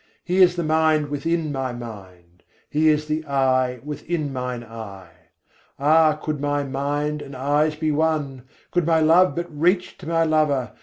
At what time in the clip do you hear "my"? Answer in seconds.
1.51-1.73, 6.41-6.63, 8.87-8.99, 10.07-10.23